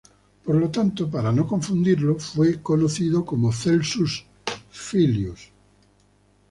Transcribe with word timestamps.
Por 0.43 0.55
lo 0.55 0.69
tanto, 0.71 1.07
para 1.11 1.31
no 1.31 1.45
confundirlo, 1.47 2.17
fue 2.17 2.59
conocido 2.59 3.23
como 3.23 3.53
Celsus 3.53 4.25
Filius. 4.71 5.51